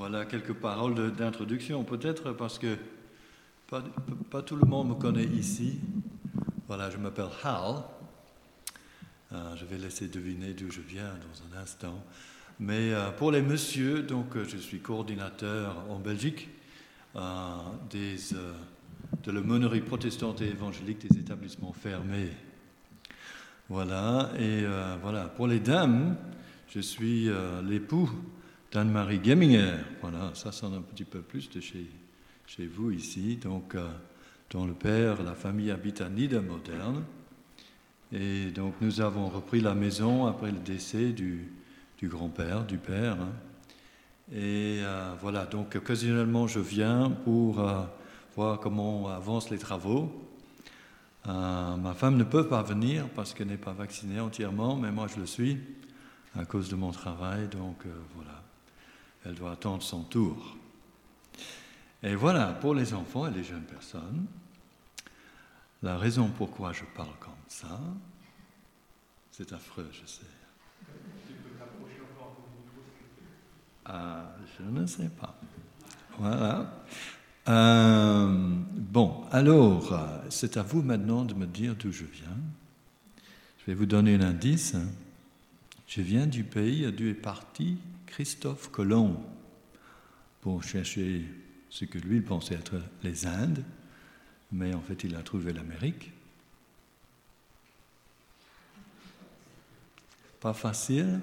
Voilà 0.00 0.24
quelques 0.24 0.54
paroles 0.54 1.14
d'introduction, 1.14 1.84
peut-être 1.84 2.32
parce 2.32 2.58
que 2.58 2.78
pas, 3.68 3.82
tout 4.40 4.56
le 4.56 4.66
monde 4.66 4.88
me 4.88 4.94
connaît 4.94 5.26
ici. 5.26 5.78
Voilà, 6.68 6.88
je 6.88 6.96
m'appelle 6.96 7.28
Hal. 7.44 7.82
Euh, 9.30 9.56
je 9.56 9.66
vais 9.66 9.76
laisser 9.76 10.08
deviner 10.08 10.54
d'où 10.54 10.70
je 10.70 10.80
viens 10.80 11.04
dans 11.04 11.58
un 11.58 11.62
instant. 11.62 12.02
Mais 12.58 12.94
euh, 12.94 13.10
pour 13.10 13.30
les 13.30 13.42
messieurs, 13.42 14.02
donc, 14.02 14.42
je 14.42 14.56
suis 14.56 14.80
coordinateur 14.80 15.76
en 15.90 15.98
Belgique 15.98 16.48
des, 17.90 18.16
de 19.22 19.78
protestante 19.80 20.40
et 20.40 20.48
évangélique 20.48 21.06
des 21.06 21.18
établissements 21.18 21.74
fermés. 21.74 22.30
Voilà, 23.68 24.30
et 24.38 24.64
voilà. 25.02 25.24
Pour 25.24 25.46
les 25.46 25.60
dames, 25.60 26.16
je 26.68 26.80
suis 26.80 27.28
l'époux 27.68 28.10
d'Anne-Marie 28.72 29.20
Gemminger. 29.22 29.78
Voilà, 30.00 30.30
ça 30.34 30.52
sonne 30.52 30.74
un 30.74 30.82
petit 30.82 31.04
peu 31.04 31.20
plus 31.20 31.50
de 31.50 31.60
chez, 31.60 31.86
vous 32.66 32.90
ici. 32.90 33.36
Donc, 33.36 33.74
euh, 33.74 33.88
dont 34.50 34.66
le 34.66 34.74
père, 34.74 35.22
la 35.22 35.34
famille 35.34 35.70
habite 35.70 36.00
à 36.00 36.08
Niedermodern. 36.08 37.04
Et 38.12 38.50
donc, 38.50 38.74
nous 38.80 39.00
avons 39.00 39.28
repris 39.28 39.60
la 39.60 39.74
maison 39.74 40.26
après 40.26 40.50
le 40.50 40.58
décès 40.58 41.10
du, 41.10 41.52
du 41.98 42.08
grand-père, 42.08 42.64
du 42.64 42.78
père. 42.78 43.20
Hein. 43.20 43.32
Et 44.32 44.78
euh, 44.82 45.14
voilà, 45.20 45.46
donc 45.46 45.74
occasionnellement, 45.74 46.46
je 46.46 46.60
viens 46.60 47.10
pour 47.24 47.60
euh, 47.60 47.82
voir 48.36 48.60
comment 48.60 49.08
avancent 49.08 49.50
les 49.50 49.58
travaux. 49.58 50.12
ma 51.26 51.94
femme 51.96 52.16
ne 52.16 52.24
peut 52.24 52.46
pas 52.46 52.62
venir 52.62 53.08
parce 53.16 53.34
qu'elle 53.34 53.48
n'est 53.48 53.56
pas 53.56 53.72
vaccinée 53.72 54.20
entièrement, 54.20 54.76
mais 54.76 54.92
moi 54.92 55.08
je 55.12 55.18
le 55.18 55.26
suis 55.26 55.58
à 56.38 56.44
cause 56.44 56.68
de 56.68 56.76
mon 56.76 56.92
travail. 56.92 57.48
Donc 57.48 57.84
voilà 58.14 58.39
elle 59.24 59.34
doit 59.34 59.52
attendre 59.52 59.82
son 59.82 60.02
tour. 60.02 60.56
Et 62.02 62.14
voilà, 62.14 62.52
pour 62.52 62.74
les 62.74 62.94
enfants 62.94 63.26
et 63.26 63.30
les 63.30 63.44
jeunes 63.44 63.64
personnes, 63.64 64.26
la 65.82 65.98
raison 65.98 66.30
pourquoi 66.36 66.72
je 66.72 66.84
parle 66.94 67.14
comme 67.20 67.32
ça, 67.48 67.80
c'est 69.30 69.52
affreux, 69.52 69.90
je 69.92 70.06
sais. 70.06 70.26
Ah, 73.84 74.36
je 74.58 74.64
ne 74.64 74.86
sais 74.86 75.08
pas. 75.08 75.38
Voilà. 76.18 76.84
Euh, 77.48 78.54
bon, 78.74 79.24
alors, 79.32 79.98
c'est 80.28 80.56
à 80.56 80.62
vous 80.62 80.82
maintenant 80.82 81.24
de 81.24 81.34
me 81.34 81.46
dire 81.46 81.74
d'où 81.74 81.90
je 81.90 82.04
viens. 82.04 82.36
Je 83.58 83.66
vais 83.66 83.74
vous 83.74 83.86
donner 83.86 84.14
un 84.14 84.20
indice. 84.20 84.76
Je 85.86 86.02
viens 86.02 86.26
du 86.26 86.44
pays 86.44 86.90
d'où 86.92 87.08
est 87.08 87.14
parti 87.14 87.78
Christophe 88.10 88.70
Colomb 88.70 89.16
pour 90.40 90.62
chercher 90.64 91.24
ce 91.68 91.84
que 91.84 91.98
lui 91.98 92.20
pensait 92.20 92.54
être 92.54 92.74
les 93.02 93.26
Indes, 93.26 93.64
mais 94.52 94.74
en 94.74 94.80
fait 94.80 95.04
il 95.04 95.14
a 95.14 95.22
trouvé 95.22 95.52
l'Amérique. 95.52 96.12
Pas 100.40 100.52
facile. 100.52 101.20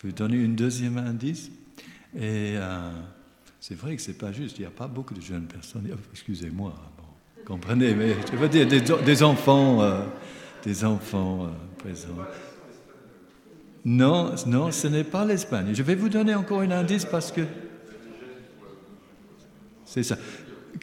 Je 0.00 0.06
vais 0.06 0.12
donner 0.12 0.36
une 0.36 0.56
deuxième 0.56 0.96
indice. 0.96 1.50
Et 2.14 2.54
euh, 2.56 2.90
c'est 3.60 3.74
vrai 3.74 3.94
que 3.94 4.02
c'est 4.02 4.16
pas 4.16 4.32
juste. 4.32 4.58
Il 4.58 4.62
n'y 4.62 4.66
a 4.66 4.70
pas 4.70 4.88
beaucoup 4.88 5.14
de 5.14 5.20
jeunes 5.20 5.46
personnes. 5.46 5.88
Excusez-moi. 6.12 6.74
comprenez, 7.44 7.94
mais 7.94 8.16
je 8.30 8.36
veux 8.36 8.48
dire 8.48 8.66
des, 8.66 9.22
enfants, 9.22 9.82
euh, 9.82 10.04
des 10.64 10.84
enfants 10.84 11.44
euh, 11.44 11.48
présents. 11.78 12.16
Non, 13.84 14.34
non, 14.46 14.72
ce 14.72 14.86
n'est 14.88 15.04
pas 15.04 15.24
l'Espagne. 15.24 15.74
Je 15.74 15.82
vais 15.82 15.94
vous 15.94 16.08
donner 16.08 16.34
encore 16.34 16.60
un 16.60 16.70
indice 16.70 17.04
parce 17.04 17.32
que 17.32 17.42
c'est 19.84 20.02
ça. 20.02 20.18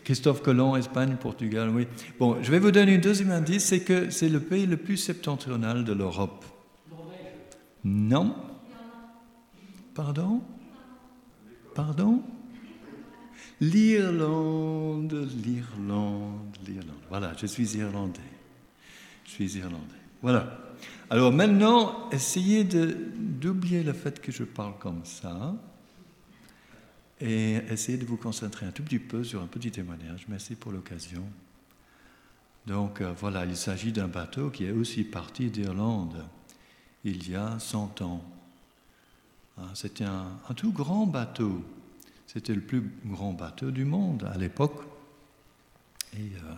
Christophe 0.03 0.41
Colomb, 0.41 0.75
Espagne, 0.75 1.15
Portugal, 1.19 1.69
oui. 1.69 1.87
Bon, 2.19 2.41
je 2.41 2.51
vais 2.51 2.59
vous 2.59 2.71
donner 2.71 2.95
un 2.95 2.99
deuxième 2.99 3.31
indice, 3.31 3.65
c'est 3.65 3.81
que 3.81 4.09
c'est 4.09 4.29
le 4.29 4.39
pays 4.39 4.65
le 4.65 4.77
plus 4.77 4.97
septentrional 4.97 5.83
de 5.83 5.93
l'Europe. 5.93 6.43
Non. 7.83 8.35
Pardon? 9.93 10.41
Pardon? 11.75 12.21
L'Irlande, 13.61 15.29
l'Irlande, 15.43 16.57
l'Irlande. 16.67 16.95
Voilà, 17.09 17.33
je 17.37 17.45
suis 17.45 17.77
irlandais. 17.77 18.19
Je 19.23 19.31
suis 19.31 19.57
irlandais. 19.57 20.01
Voilà. 20.21 20.64
Alors 21.09 21.31
maintenant, 21.31 22.09
essayez 22.09 22.63
d'oublier 22.63 23.83
le 23.83 23.93
fait 23.93 24.19
que 24.19 24.31
je 24.31 24.43
parle 24.43 24.77
comme 24.79 25.05
ça 25.05 25.55
et 27.21 27.55
essayez 27.69 27.97
de 27.97 28.05
vous 28.05 28.17
concentrer 28.17 28.65
un 28.65 28.71
tout 28.71 28.81
petit 28.81 28.99
peu 28.99 29.23
sur 29.23 29.41
un 29.41 29.47
petit 29.47 29.69
témoignage. 29.69 30.25
Merci 30.27 30.55
pour 30.55 30.71
l'occasion. 30.71 31.23
Donc 32.65 33.01
euh, 33.01 33.13
voilà, 33.19 33.45
il 33.45 33.55
s'agit 33.55 33.91
d'un 33.91 34.07
bateau 34.07 34.49
qui 34.49 34.65
est 34.65 34.71
aussi 34.71 35.03
parti 35.03 35.51
d'Irlande 35.51 36.25
il 37.03 37.29
y 37.29 37.35
a 37.35 37.59
100 37.59 38.01
ans. 38.01 38.23
Hein, 39.59 39.67
c'était 39.75 40.05
un, 40.05 40.39
tout 40.55 40.71
grand 40.71 41.05
bateau. 41.05 41.63
C'était 42.25 42.55
le 42.55 42.61
plus 42.61 42.83
grand 43.05 43.33
bateau 43.33 43.69
du 43.69 43.85
monde 43.85 44.27
à 44.33 44.37
l'époque. 44.39 44.81
Et 46.17 46.31
euh, 46.43 46.53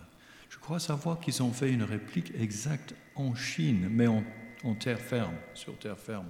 je 0.50 0.58
crois 0.58 0.80
savoir 0.80 1.19
qu'ils 1.19 1.41
ont 1.44 1.52
fait 1.52 1.72
une 1.72 1.84
réplique 1.84 2.31
exacte 2.40 2.96
en 3.16 3.35
Chine, 3.35 3.88
mais 3.90 4.08
en, 4.08 4.24
terre 4.80 5.00
ferme, 5.00 5.35
sur 5.53 5.78
terre 5.78 5.97
ferme. 5.97 6.28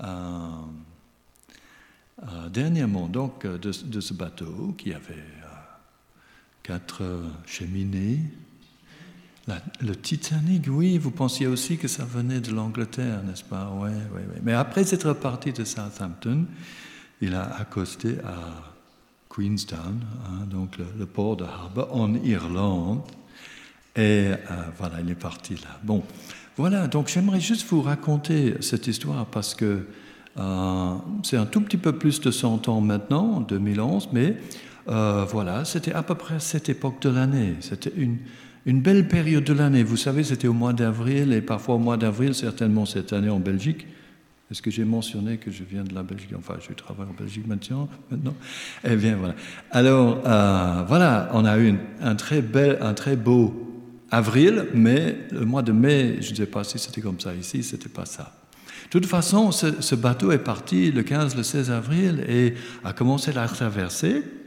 Euh, 0.00 0.50
euh, 2.22 2.48
dernièrement, 2.48 3.08
donc, 3.08 3.44
euh, 3.44 3.58
de, 3.58 3.72
ce 3.72 4.14
bateau 4.14 4.74
qui 4.76 4.92
avait 4.92 5.24
quatre 6.62 7.02
cheminées, 7.46 8.20
le 9.80 9.94
Titanic, 9.94 10.66
oui, 10.68 10.98
vous 10.98 11.12
pensiez 11.12 11.46
aussi 11.46 11.78
que 11.78 11.86
ça 11.86 12.04
venait 12.04 12.40
de 12.40 12.50
l'Angleterre, 12.50 13.22
n'est-ce 13.22 13.44
pas? 13.44 13.70
Oui, 13.72 13.90
oui, 14.12 14.22
oui. 14.28 14.40
Mais 14.42 14.52
après 14.52 14.92
être 14.92 15.12
parti 15.12 15.52
de 15.52 15.64
Southampton, 15.64 16.46
il 17.20 17.34
a 17.34 17.44
accosté 17.56 18.18
à 18.24 18.75
Queenstown, 19.36 20.00
hein, 20.24 20.46
donc 20.50 20.78
le, 20.78 21.04
port 21.04 21.36
de 21.36 21.44
Harbour, 21.44 21.88
en 21.94 22.14
Irlande. 22.14 23.02
Et 23.94 24.00
euh, 24.00 24.34
voilà, 24.78 25.00
il 25.02 25.10
est 25.10 25.14
parti 25.14 25.54
là. 25.54 25.78
Bon, 25.82 26.02
voilà, 26.56 26.86
donc 26.86 27.08
j'aimerais 27.08 27.40
juste 27.40 27.68
vous 27.68 27.82
raconter 27.82 28.54
cette 28.60 28.86
histoire 28.86 29.26
parce 29.26 29.54
que 29.54 29.86
euh, 30.38 30.94
c'est 31.22 31.36
un 31.36 31.44
tout 31.46 31.60
petit 31.60 31.76
peu 31.76 31.92
plus 31.92 32.20
de 32.20 32.30
100 32.30 32.68
ans 32.68 32.80
maintenant, 32.80 33.36
en 33.36 33.40
2011, 33.40 34.08
mais 34.12 34.36
euh, 34.88 35.26
voilà, 35.28 35.64
c'était 35.64 35.92
à 35.92 36.02
peu 36.02 36.14
près 36.14 36.40
cette 36.40 36.68
époque 36.68 37.00
de 37.02 37.10
l'année. 37.10 37.54
C'était 37.60 37.92
une 38.64 38.80
belle 38.80 39.06
période 39.06 39.44
de 39.44 39.52
l'année. 39.52 39.82
Vous 39.82 39.98
savez, 39.98 40.24
c'était 40.24 40.48
au 40.48 40.54
mois 40.54 40.72
d'avril 40.72 41.32
et 41.32 41.42
parfois 41.42 41.74
au 41.74 41.78
mois 41.78 41.98
d'avril, 41.98 42.34
certainement 42.34 42.86
cette 42.86 43.12
année 43.12 43.30
en 43.30 43.40
Belgique. 43.40 43.86
Est-ce 44.50 44.62
que 44.62 44.70
j'ai 44.70 44.84
mentionné 44.84 45.38
que 45.38 45.50
je 45.50 45.64
viens 45.64 45.82
de 45.82 45.94
la 45.94 46.02
Belgique? 46.02 46.30
Enfin, 46.38 46.54
je 46.60 46.72
travaille 46.72 47.08
en 47.08 47.14
Belgique 47.14 47.46
maintenant. 47.46 47.88
Eh 48.84 48.94
bien, 48.94 49.16
voilà. 49.16 49.34
Alors, 49.72 50.20
voilà, 50.86 51.30
on 51.32 51.44
a 51.44 51.58
eu 51.58 51.74
un, 52.00 52.14
très 52.14 53.16
beau 53.16 53.66
avril, 54.10 54.66
mais 54.72 55.16
le 55.32 55.44
mois 55.44 55.62
de 55.62 55.72
mai, 55.72 56.22
je 56.22 56.30
ne 56.30 56.36
sais 56.36 56.46
pas 56.46 56.62
si 56.62 56.78
c'était 56.78 57.00
comme 57.00 57.18
ça 57.18 57.34
ici, 57.34 57.64
c'était 57.64 57.88
pas 57.88 58.04
ça. 58.04 58.32
De 58.84 58.90
toute 58.90 59.06
façon, 59.06 59.50
ce, 59.50 59.94
bateau 59.96 60.30
est 60.30 60.38
parti 60.38 60.92
le 60.92 61.02
15, 61.02 61.36
le 61.36 61.42
16 61.42 61.70
avril 61.72 62.24
et 62.28 62.54
a 62.84 62.92
commencé 62.92 63.32
la 63.32 63.48
traversée 63.48 64.22
euh, 64.22 64.45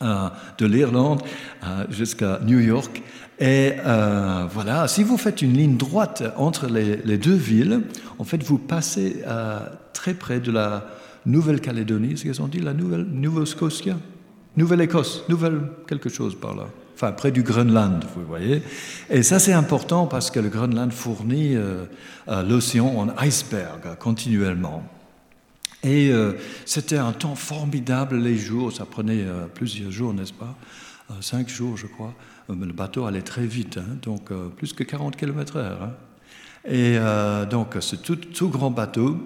de 0.00 0.66
l'Irlande 0.66 1.22
euh, 1.64 1.84
jusqu'à 1.90 2.40
New 2.44 2.60
York. 2.60 3.02
Et 3.40 3.72
euh, 3.84 4.46
voilà, 4.52 4.88
si 4.88 5.02
vous 5.02 5.16
faites 5.16 5.42
une 5.42 5.54
ligne 5.54 5.76
droite 5.76 6.22
entre 6.36 6.66
les, 6.66 7.18
deux 7.18 7.34
villes, 7.34 7.82
en 8.18 8.24
fait, 8.24 8.42
vous 8.42 8.58
passez 8.58 9.22
très 9.92 10.14
près 10.14 10.40
de 10.40 10.50
la 10.50 10.86
Nouvelle-Calédonie, 11.26 12.16
ce 12.16 12.22
qu'ils 12.22 12.42
ont 12.42 12.48
dit, 12.48 12.60
la 12.60 12.74
Nouvelle-Scotia 12.74 13.96
Nouvelle-Écosse, 14.56 15.24
Nouvelle 15.28 15.60
quelque 15.86 16.08
chose 16.08 16.34
par 16.34 16.56
là 16.56 16.64
enfin 16.98 17.12
près 17.12 17.30
du 17.30 17.44
Groenland, 17.44 18.04
vous 18.16 18.24
voyez. 18.26 18.60
Et 19.08 19.22
ça 19.22 19.38
c'est 19.38 19.52
important 19.52 20.06
parce 20.06 20.32
que 20.32 20.40
le 20.40 20.48
Groenland 20.48 20.92
fournit 20.92 21.54
euh, 21.54 21.84
euh, 22.26 22.42
l'océan 22.42 22.88
en 22.88 23.24
iceberg 23.24 23.96
continuellement. 24.00 24.82
Et 25.84 26.10
euh, 26.10 26.32
c'était 26.64 26.96
un 26.96 27.12
temps 27.12 27.34
formidable 27.34 28.16
les 28.16 28.36
jours, 28.36 28.72
ça 28.72 28.84
prenait 28.84 29.24
plusieurs 29.54 29.90
jours, 29.90 30.12
n'est-ce 30.12 30.32
pas? 30.32 30.56
Cinq 31.20 31.48
jours, 31.48 31.76
je 31.76 31.86
crois. 31.86 32.12
le 32.48 32.72
bateau 32.72 33.06
allait 33.06 33.22
très 33.22 33.46
vite, 33.46 33.78
hein, 33.78 33.96
donc 34.02 34.30
plus 34.56 34.74
que 34.74 34.84
40 34.84 35.16
km/h. 35.16 35.58
Hein. 35.60 35.92
Et 36.68 36.98
donc, 37.48 37.76
c'est 37.80 38.02
tout, 38.02 38.16
tout, 38.16 38.50
grand 38.50 38.70
bateau 38.70 39.16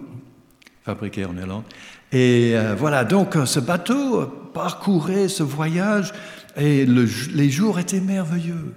fabriqué 0.85 1.25
en 1.25 1.37
Irlande. 1.37 1.65
Et 2.13 2.55
voilà, 2.79 3.05
donc 3.05 3.37
ce 3.47 3.59
bateau 3.59 4.27
parcourait 4.55 5.29
ce 5.29 5.43
voyage 5.43 6.13
et 6.57 6.87
les 6.87 7.51
jours 7.51 7.81
étaient 7.81 8.01
merveilleux. 8.01 8.75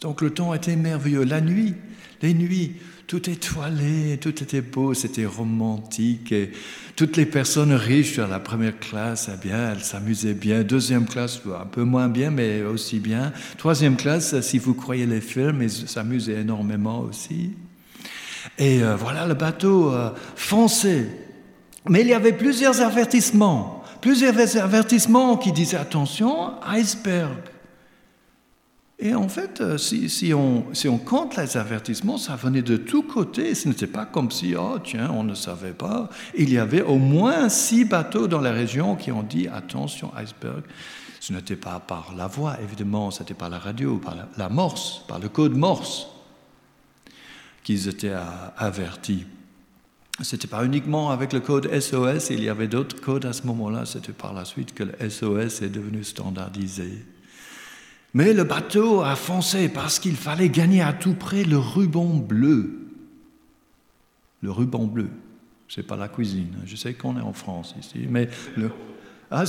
Donc 0.00 0.22
le 0.22 0.30
temps 0.30 0.54
était 0.54 0.76
merveilleux. 0.76 1.24
La 1.24 1.40
nuit, 1.40 1.74
les 2.22 2.34
nuits, 2.34 2.76
tout 3.06 3.28
étoilé, 3.28 4.18
tout 4.20 4.42
était 4.42 4.60
beau, 4.60 4.94
c'était 4.94 5.26
romantique. 5.26 6.32
Et 6.32 6.52
toutes 6.94 7.16
les 7.16 7.26
personnes 7.26 7.72
riches 7.72 8.18
à 8.18 8.26
la 8.26 8.38
première 8.38 8.78
classe, 8.78 9.28
eh 9.32 9.36
bien, 9.36 9.72
elles 9.72 9.82
s'amusaient 9.82 10.34
bien. 10.34 10.62
Deuxième 10.62 11.06
classe, 11.06 11.40
un 11.46 11.66
peu 11.66 11.82
moins 11.82 12.08
bien, 12.08 12.30
mais 12.30 12.62
aussi 12.62 13.00
bien. 13.00 13.32
Troisième 13.58 13.96
classe, 13.96 14.40
si 14.42 14.58
vous 14.58 14.74
croyez 14.74 15.06
les 15.06 15.20
films, 15.20 15.62
ils 15.62 15.70
s'amusaient 15.70 16.40
énormément 16.40 17.00
aussi. 17.00 17.50
Et 18.58 18.82
euh, 18.82 18.96
voilà, 18.96 19.26
le 19.26 19.34
bateau 19.34 19.92
euh, 19.92 20.10
fonçait. 20.36 21.06
Mais 21.88 22.02
il 22.02 22.08
y 22.08 22.14
avait 22.14 22.32
plusieurs 22.32 22.80
avertissements. 22.80 23.82
Plusieurs 24.00 24.56
avertissements 24.56 25.36
qui 25.36 25.52
disaient 25.52 25.76
attention, 25.76 26.52
iceberg. 26.64 27.49
Et 29.02 29.14
en 29.14 29.28
fait, 29.28 29.62
euh, 29.62 29.78
si, 29.78 30.34
on, 30.34 30.98
compte 30.98 31.36
les 31.36 31.56
avertissements, 31.56 32.18
ça 32.18 32.36
venait 32.36 32.60
de 32.60 32.76
tous 32.76 33.02
côtés. 33.02 33.54
Ce 33.54 33.66
n'était 33.66 33.86
pas 33.86 34.04
comme 34.04 34.30
si, 34.30 34.54
oh 34.54 34.78
tiens, 34.84 35.10
on 35.10 35.24
ne 35.24 35.34
savait 35.34 35.72
pas. 35.72 36.10
Il 36.36 36.52
y 36.52 36.58
avait 36.58 36.82
au 36.82 36.98
moins 36.98 37.48
six 37.48 37.86
bateaux 37.86 38.28
dans 38.28 38.42
la 38.42 38.52
région 38.52 38.96
qui 38.96 39.10
ont 39.10 39.22
dit 39.22 39.48
attention, 39.48 40.12
iceberg. 40.16 40.64
Ce 41.18 41.32
n'était 41.32 41.56
pas 41.56 41.80
par 41.80 42.14
la 42.16 42.26
voix, 42.26 42.58
évidemment, 42.62 43.10
c'était 43.10 43.34
par 43.34 43.48
la 43.48 43.58
radio, 43.58 43.96
par 43.96 44.16
la, 44.36 44.48
morse, 44.50 45.02
par 45.08 45.18
le 45.18 45.28
code 45.28 45.56
morse 45.56 46.08
qu'ils 47.62 47.88
étaient 47.88 48.14
avertis. 48.56 49.24
Ce 50.22 50.34
n'était 50.34 50.48
pas 50.48 50.64
uniquement 50.64 51.10
avec 51.10 51.32
le 51.32 51.40
code 51.40 51.70
SOS, 51.78 52.30
il 52.30 52.42
y 52.42 52.48
avait 52.50 52.68
d'autres 52.68 53.00
codes 53.00 53.24
à 53.24 53.32
ce 53.32 53.46
moment-là. 53.46 53.86
C'était 53.86 54.12
par 54.12 54.34
la 54.34 54.44
suite 54.44 54.74
que 54.74 54.84
le 54.84 55.10
SOS 55.10 55.62
est 55.62 55.70
devenu 55.70 56.04
standardisé. 56.04 57.04
Mais 58.14 58.32
le 58.32 58.44
bateau 58.44 59.02
a 59.02 59.14
foncé 59.14 59.68
parce 59.68 59.98
qu'il 59.98 60.16
fallait 60.16 60.48
gagner 60.48 60.82
à 60.82 60.92
tout 60.92 61.14
près 61.14 61.44
le 61.44 61.58
ruban 61.58 62.16
bleu. 62.16 62.78
Le 64.42 64.50
ruban 64.50 64.84
bleu. 64.84 65.08
C'est 65.68 65.86
pas 65.86 65.96
la 65.96 66.08
cuisine. 66.08 66.56
Je 66.66 66.74
sais 66.74 66.94
qu'on 66.94 67.16
est 67.16 67.22
en 67.22 67.32
France 67.32 67.74
ici, 67.78 68.06
mais 68.08 68.28
le. 68.56 68.70
Ah. 69.30 69.44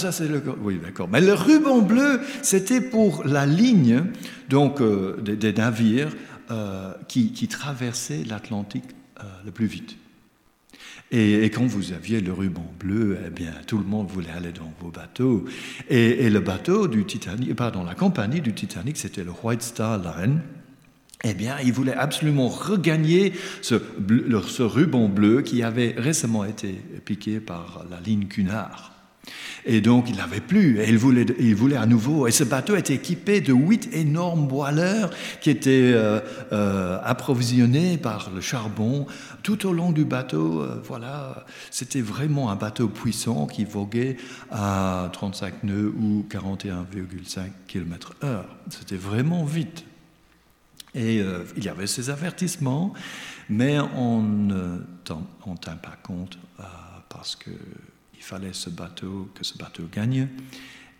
Oui, 0.62 0.80
d'accord. 0.81 1.10
Mais 1.10 1.22
le 1.22 1.34
ruban 1.34 1.81
bleu, 1.81 2.22
c'était 2.44 2.81
pour 2.81 3.24
la 3.25 3.48
ligne 3.48 4.04
donc 4.48 4.80
euh, 4.80 5.19
des, 5.22 5.54
navires 5.54 6.12
euh, 6.52 6.94
qui, 7.07 7.31
qui, 7.31 7.48
traversaient 7.48 8.24
l'Atlantique 8.24 8.84
euh, 9.19 9.24
le 9.44 9.50
plus 9.50 9.66
vite. 9.66 9.98
Et, 11.12 11.44
quand 11.46 11.66
vous 11.66 11.92
aviez 11.92 12.22
le 12.22 12.31
ruban 12.31 12.66
bleu, 12.80 13.18
eh 13.25 13.30
bien, 13.30 13.52
tout 13.68 13.78
le 13.78 13.84
monde 13.84 14.08
voulait 14.08 14.31
aller 14.31 14.54
dans 14.54 14.72
vos 14.80 14.92
bateaux. 14.92 15.46
Et, 15.90 16.30
le 16.30 16.40
bateau 16.40 16.88
du 16.88 17.06
Titanic, 17.06 17.54
pardon, 17.56 17.84
la 17.84 17.96
compagnie 17.96 18.40
du 18.40 18.54
Titanic, 18.54 18.98
c'était 18.98 19.24
le 19.24 19.31
White 19.44 19.62
Star 19.62 19.98
Line. 19.98 20.42
Eh 21.24 21.34
bien, 21.34 21.58
il 21.63 21.74
voulait 21.74 21.94
absolument 21.94 22.48
regagner 22.48 23.34
ce, 23.62 23.75
ce 24.48 24.63
ruban 24.63 25.08
bleu 25.08 25.42
qui 25.42 25.62
avait 25.62 25.94
récemment 25.98 26.46
été 26.46 26.80
piqué 27.06 27.40
par 27.40 27.86
la 27.92 28.00
ligne 28.00 28.25
Cunard. 28.25 28.91
Et 29.65 29.81
donc, 29.81 30.09
il 30.09 30.15
n'avait 30.15 30.41
plus, 30.41 30.79
et 30.79 30.89
il 30.89 30.97
voulait, 30.97 31.25
il 31.39 31.56
voulait 31.56 31.77
à 31.77 31.85
nouveau. 31.85 32.27
Et 32.27 32.31
ce 32.31 32.44
bateau 32.44 32.75
était 32.75 32.95
équipé 32.95 33.41
de 33.41 33.53
huit 33.53 33.89
énormes 33.94 34.47
boileurs 34.47 35.12
qui 35.39 35.51
étaient 35.51 35.91
euh, 35.94 36.19
euh, 36.51 37.00
approvisionnés 37.03 37.97
par 37.97 38.31
le 38.33 38.41
charbon 38.41 39.06
tout 39.44 39.68
au 39.68 39.73
long 39.73 39.91
du 39.91 40.03
bateau. 40.03 40.62
Euh, 40.62 40.81
voilà, 40.83 41.45
c'était 41.69 42.01
vraiment 42.01 42.50
un 42.50 42.56
bateau 42.56 42.88
puissant 42.88 43.45
qui 43.45 43.65
voguait 43.65 44.18
à 44.50 45.09
35 45.13 45.63
nœuds 45.63 45.94
ou 45.95 46.25
41,5 46.29 47.41
km/h. 47.68 48.44
C'était 48.69 48.95
vraiment 48.95 49.45
vite. 49.45 49.85
Et 50.94 51.23
il 51.56 51.63
y 51.63 51.69
avait 51.69 51.88
ces 51.88 52.09
avertissements, 52.09 52.91
mais 53.47 53.79
on 53.79 54.21
ne 54.21 54.79
tient 55.06 55.77
pas 55.77 55.95
compte 56.03 56.38
parce 57.07 57.38
que 57.38 57.50
il 58.21 58.23
fallait 58.23 58.53
ce 58.53 58.69
bateau, 58.69 59.31
que 59.33 59.44
ce 59.44 59.57
bateau 59.57 59.89
gagne. 59.91 60.27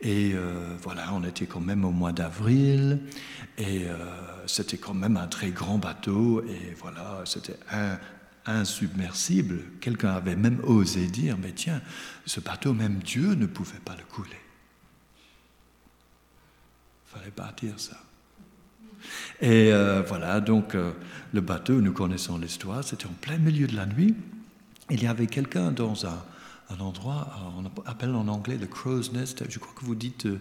Et 0.02 0.32
euh, 0.34 0.76
voilà, 0.82 1.14
on 1.14 1.24
était 1.24 1.46
quand 1.46 1.60
même 1.60 1.86
au 1.86 1.92
mois 1.92 2.12
d'avril, 2.12 3.00
et 3.60 3.86
euh, 3.88 3.96
c'était 4.48 4.80
quand 4.80 4.96
même 4.96 5.18
un 5.18 5.28
très 5.28 5.52
grand 5.52 5.78
bateau, 5.78 6.44
et 6.44 6.74
voilà, 6.80 7.22
c'était 7.26 7.60
insubmersible. 8.48 9.62
Quelqu'un 9.82 10.14
avait 10.14 10.36
même 10.36 10.62
osé 10.64 11.06
dire, 11.06 11.38
mais 11.40 11.52
tiens, 11.52 11.80
ce 12.26 12.40
bateau, 12.40 12.74
même 12.74 12.96
Dieu 12.96 13.36
ne 13.36 13.46
pouvait 13.46 13.78
pas 13.86 13.96
le 13.96 14.04
couler. 14.04 14.42
Il 17.06 17.20
fallait 17.20 17.30
pas 17.30 17.54
dire 17.62 17.80
ça. 17.80 17.98
Et 19.42 19.72
euh, 19.72 20.02
voilà, 20.02 20.40
donc 20.40 20.74
le 20.74 21.42
bateau, 21.42 21.82
nous 21.82 21.94
connaissons 21.94 22.40
l'histoire, 22.40 22.84
c'était 22.84 23.06
en 23.06 23.14
plein 23.22 23.38
milieu 23.38 23.68
de 23.68 23.76
la 23.76 23.86
nuit. 23.86 24.16
Il 24.90 25.04
y 25.04 25.08
avait 25.08 25.28
quelqu'un 25.28 25.72
dans 25.72 26.08
un, 26.08 26.24
un 26.72 26.82
endroit, 26.82 27.28
on 27.58 27.66
appelle 27.90 28.12
en 28.12 28.28
anglais 28.28 28.58
le 28.58 28.68
crow's 28.68 29.12
nest, 29.12 29.44
je 29.50 29.60
crois 29.60 29.74
que 29.76 29.86
vous 29.86 29.96
dites 29.96 30.26
euh, 30.26 30.40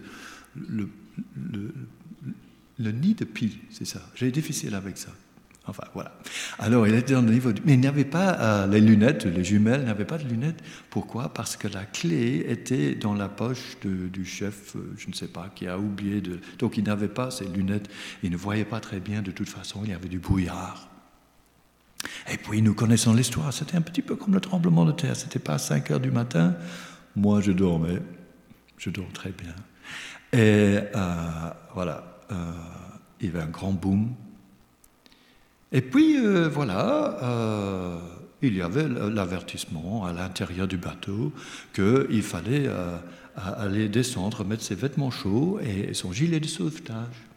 le, 0.55 0.89
nid 2.91 3.15
de 3.15 3.25
pie, 3.25 3.59
c'est 3.69 3.85
ça. 3.85 4.01
J'ai 4.15 4.31
difficile 4.31 4.75
avec 4.75 4.97
ça. 4.97 5.11
Enfin, 5.67 5.83
voilà. 5.93 6.11
Alors, 6.57 6.87
il 6.87 6.95
était 6.95 7.13
dans 7.13 7.21
le 7.21 7.31
niveau. 7.31 7.51
Mais 7.65 7.75
il 7.75 7.79
n'avait 7.79 8.03
pas 8.03 8.39
euh, 8.39 8.67
les 8.67 8.81
lunettes, 8.81 9.25
les 9.25 9.43
jumelles 9.43 9.83
n'avaient 9.83 10.05
pas 10.05 10.17
de 10.17 10.27
lunettes. 10.27 10.59
Pourquoi? 10.89 11.31
Parce 11.31 11.55
que 11.55 11.67
la 11.67 11.85
clé 11.85 12.43
était 12.47 12.95
dans 12.95 13.13
la 13.13 13.29
poche 13.29 13.77
du 13.83 14.25
chef, 14.25 14.75
euh, 14.75 14.91
je 14.97 15.07
ne 15.07 15.13
sais 15.13 15.27
pas, 15.27 15.51
qui 15.53 15.67
a 15.67 15.77
oublié 15.77 16.19
de. 16.19 16.39
Donc, 16.57 16.77
il 16.77 16.83
n'avait 16.83 17.07
pas 17.07 17.29
ses 17.29 17.45
lunettes. 17.45 17.89
Il 18.23 18.31
ne 18.31 18.37
voyait 18.37 18.65
pas 18.65 18.79
très 18.79 18.99
bien 18.99 19.21
de 19.21 19.29
toute 19.29 19.49
façon. 19.49 19.81
Il 19.83 19.91
y 19.91 19.93
avait 19.93 20.09
du 20.09 20.17
brouillard. 20.17 20.90
Et 22.31 22.37
puis 22.37 22.61
nous 22.61 22.73
connaissons 22.73 23.13
l'histoire, 23.13 23.51
c'était 23.53 23.77
un 23.77 23.81
petit 23.81 24.01
peu 24.01 24.15
comme 24.15 24.33
le 24.33 24.41
tremblement 24.41 24.85
de 24.85 24.91
terre, 24.91 25.15
c'était 25.15 25.39
pas 25.39 25.55
à 25.55 25.57
5 25.57 25.91
heures 25.91 25.99
du 25.99 26.11
matin, 26.11 26.55
moi 27.15 27.41
je 27.41 27.51
dormais, 27.51 28.01
je 28.77 28.89
dors 28.89 29.11
très 29.13 29.31
bien. 29.31 29.53
Et 30.33 30.79
euh, 30.95 31.49
voilà, 31.73 32.03
euh, 32.31 32.35
il 33.19 33.27
y 33.27 33.29
avait 33.29 33.41
un 33.41 33.49
grand 33.49 33.73
boom. 33.73 34.13
Et 35.71 35.81
puis 35.81 36.17
euh, 36.17 36.49
voilà, 36.49 37.17
il 38.41 38.55
y 38.55 38.61
avait 38.61 38.87
l'avertissement 38.87 40.05
à 40.05 40.13
l'intérieur 40.13 40.67
du 40.67 40.77
bateau 40.77 41.31
qu'il 41.73 42.23
fallait 42.23 42.67
aller 43.35 43.87
descendre, 43.87 44.43
mettre 44.43 44.63
ses 44.63 44.75
vêtements 44.75 45.11
chauds 45.11 45.59
et 45.59 45.93
son 45.93 46.11
gilet 46.11 46.39
de 46.39 46.47
sauvetage. 46.47 47.30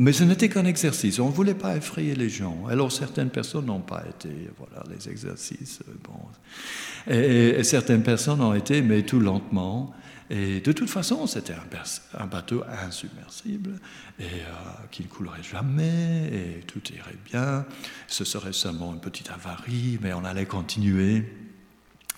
Mais 0.00 0.14
ce 0.14 0.24
n'était 0.24 0.48
qu'un 0.48 0.64
exercice. 0.64 1.18
On 1.18 1.28
ne 1.28 1.32
voulait 1.32 1.52
pas 1.52 1.76
effrayer 1.76 2.14
les 2.14 2.30
gens. 2.30 2.64
Alors 2.70 2.90
certaines 2.90 3.28
personnes 3.28 3.66
n'ont 3.66 3.82
pas 3.82 4.02
été, 4.08 4.30
voilà, 4.56 4.82
les 4.90 5.10
exercices. 5.10 5.80
Euh, 5.86 5.92
bon. 6.02 7.12
Et, 7.12 7.62
certaines 7.64 8.02
personnes 8.02 8.40
ont 8.40 8.54
été, 8.54 8.80
mais 8.80 9.02
tout 9.02 9.20
lentement. 9.20 9.94
Et 10.30 10.60
de 10.60 10.72
toute 10.72 10.88
façon, 10.88 11.26
c'était 11.26 11.52
un, 12.18 12.26
bateau 12.26 12.64
insubmersible 12.82 13.78
et 14.18 14.22
euh, 14.22 14.86
qui 14.90 15.02
ne 15.02 15.08
coulerait 15.08 15.42
jamais 15.42 16.30
et 16.32 16.60
tout 16.66 16.80
irait 16.94 17.18
bien. 17.26 17.66
Ce 18.06 18.24
serait 18.24 18.54
seulement 18.54 18.94
une 18.94 19.00
petite 19.00 19.28
avarie, 19.28 19.98
mais 20.00 20.14
on 20.14 20.24
allait 20.24 20.46
continuer. 20.46 21.30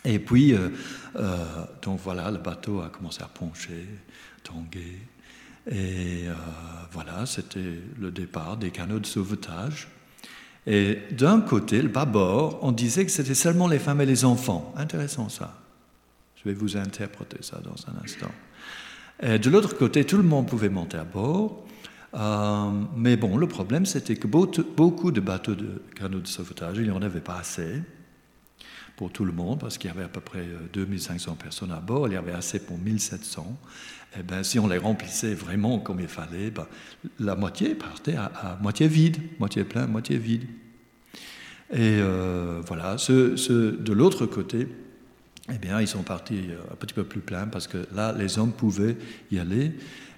Et 0.04 0.20
puis, 0.20 0.54
euh, 0.54 0.68
donc 1.82 1.98
voilà, 1.98 2.30
le 2.30 2.38
bateau 2.38 2.80
a 2.80 2.90
commencé 2.90 3.24
à 3.24 3.26
pencher, 3.26 3.88
tanguer. 4.44 5.00
Et 5.70 6.26
euh, 6.26 6.34
voilà, 6.90 7.26
c'était 7.26 7.78
le 7.98 8.10
départ 8.10 8.56
des 8.56 8.70
canaux 8.70 8.98
de 8.98 9.06
sauvetage. 9.06 9.88
Et 10.66 10.98
d'un 11.12 11.40
côté, 11.40 11.82
le 11.82 11.88
bâbord, 11.88 12.58
on 12.62 12.72
disait 12.72 13.04
que 13.04 13.10
c'était 13.10 13.34
seulement 13.34 13.68
les 13.68 13.78
femmes 13.78 14.00
et 14.00 14.06
les 14.06 14.24
enfants. 14.24 14.72
Intéressant 14.76 15.28
ça. 15.28 15.58
Je 16.36 16.48
vais 16.48 16.54
vous 16.54 16.76
interpréter 16.76 17.38
ça 17.40 17.60
dans 17.62 17.76
un 17.90 18.04
instant. 18.04 18.30
Et 19.22 19.38
de 19.38 19.50
l'autre 19.50 19.76
côté, 19.76 20.04
tout 20.04 20.16
le 20.16 20.22
monde 20.22 20.48
pouvait 20.48 20.68
monter 20.68 20.96
à 20.96 21.04
bord. 21.04 21.64
Euh, 22.14 22.70
mais 22.96 23.16
bon, 23.16 23.36
le 23.36 23.46
problème, 23.46 23.86
c'était 23.86 24.16
que 24.16 24.26
beaucoup 24.26 25.12
de 25.12 25.20
bateaux 25.20 25.54
de 25.54 25.82
canaux 25.94 26.20
de 26.20 26.26
sauvetage, 26.26 26.78
il 26.78 26.84
n'y 26.84 26.90
en 26.90 27.02
avait 27.02 27.20
pas 27.20 27.36
assez 27.36 27.82
pour 29.02 29.10
tout 29.10 29.24
le 29.24 29.32
monde, 29.32 29.58
parce 29.58 29.78
qu'il 29.78 29.90
y 29.90 29.92
avait 29.92 30.04
à 30.04 30.08
peu 30.08 30.20
près 30.20 30.46
2500 30.72 31.32
euh, 31.32 31.34
personnes 31.34 31.72
à 31.72 31.80
bord, 31.80 32.06
il 32.06 32.14
y 32.14 32.16
avait 32.16 32.30
assez 32.30 32.60
pour 32.60 32.78
1700 32.78 33.58
eh 34.16 34.22
ben, 34.22 34.44
si 34.44 34.60
on 34.60 34.68
les 34.68 34.78
remplissait 34.78 35.34
vraiment 35.34 35.80
comme 35.80 35.98
il 35.98 36.06
fallait, 36.06 36.52
ben, 36.52 36.68
la 37.18 37.34
moitié 37.34 37.74
partait 37.74 38.14
à, 38.14 38.56
moitié 38.62 38.86
vide, 38.86 39.16
moitié 39.40 39.64
plein, 39.64 39.88
moitié 39.88 40.18
vide. 40.18 40.44
Et 41.72 41.98
euh, 41.98 42.62
voilà, 42.64 42.96
ceux, 42.96 43.34
de 43.72 43.92
l'autre 43.92 44.24
côté, 44.26 44.68
eh 45.52 45.58
bien, 45.58 45.80
ils 45.80 45.88
sont 45.88 46.04
partis 46.04 46.50
un 46.70 46.76
petit 46.76 46.94
peu 46.94 47.02
plus 47.02 47.22
plein 47.22 47.48
parce 47.48 47.66
que 47.66 47.78
là, 47.92 48.12
les 48.12 48.38
hommes 48.38 48.52
pouvaient 48.52 48.96
y 49.32 49.40
aller. 49.40 49.72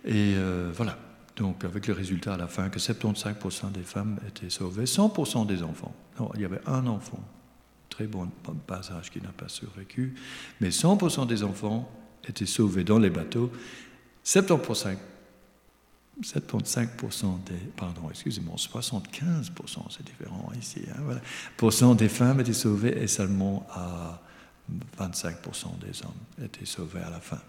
Et 0.05 0.35
euh, 0.37 0.71
voilà, 0.75 0.99
donc 1.37 1.65
avec 1.65 1.87
le 1.87 1.95
résultat 1.95 2.35
à 2.35 2.37
la 2.37 2.49
fin 2.49 2.69
que 2.69 2.79
75% 2.79 3.73
des 3.73 3.81
femmes 3.81 4.19
étaient 4.29 4.51
sauvées, 4.51 4.85
100% 4.85 5.47
des 5.47 5.63
enfants. 5.63 5.95
Non, 6.21 6.31
il 6.35 6.43
y 6.43 6.45
avait 6.45 6.61
un 6.67 6.87
enfant, 6.87 7.25
très 7.95 8.07
bon 8.07 8.29
passage 8.67 9.11
qui 9.11 9.21
n'a 9.21 9.31
pas 9.31 9.49
survécu, 9.49 10.15
mais 10.61 10.71
100% 10.71 11.27
des 11.29 11.45
enfants 11.45 11.89
étaient 12.29 12.47
sauvés 12.47 12.83
dans 12.83 12.99
les 12.99 13.11
bateaux 13.11 13.53
70% 14.25 14.97
7,5% 16.23 17.43
des, 17.45 17.55
pardon, 17.77 18.03
excusez-moi, 18.09 18.55
75%, 18.55 19.51
c'est 19.91 20.05
différent 20.05 20.49
ici, 20.61 20.83
hein, 20.97 21.95
des 21.97 22.09
femmes 22.09 22.41
étaient 22.41 22.53
sauvées 22.53 23.03
et 23.03 23.09
seulement 23.09 23.67
à 23.73 24.23
25% 24.99 25.79
des 25.81 26.03
hommes 26.05 26.45
étaient 26.45 26.67
sauvés 26.67 27.01
à 27.01 27.11
la 27.11 27.21
fin. 27.21 27.41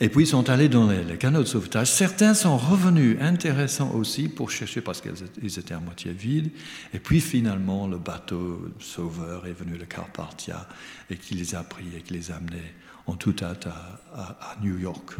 Et 0.00 0.08
puis 0.08 0.24
ils 0.24 0.28
sont 0.28 0.50
allés 0.50 0.68
dans 0.68 0.90
les, 0.90 1.16
canaux 1.16 1.42
de 1.42 1.48
sauvetage. 1.48 1.90
Certains 1.90 2.34
sont 2.34 2.56
revenus, 2.56 3.16
intéressants 3.20 3.92
aussi, 3.92 4.28
pour 4.28 4.50
chercher 4.50 4.80
parce 4.80 5.00
qu'ils 5.00 5.58
étaient 5.58 5.74
à 5.74 5.80
moitié 5.80 6.12
vides. 6.12 6.50
Et 6.92 6.98
puis 6.98 7.20
finalement, 7.20 7.86
le 7.86 7.98
bateau 7.98 8.68
sauveur 8.80 9.46
est 9.46 9.52
venu, 9.52 9.78
le 9.78 9.86
Carpathia, 9.86 10.68
et 11.10 11.16
qui 11.16 11.34
les 11.34 11.54
a 11.54 11.62
pris 11.62 11.86
et 11.96 12.00
qui 12.00 12.14
les 12.14 12.32
a 12.32 12.36
amenés 12.36 12.74
en 13.06 13.14
toute 13.14 13.42
hâte 13.42 13.68
à, 14.14 14.56
New 14.62 14.78
York. 14.78 15.16